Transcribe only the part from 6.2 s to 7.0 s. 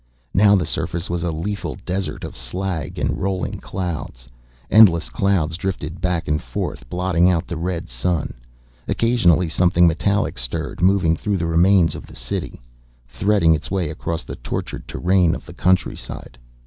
and forth,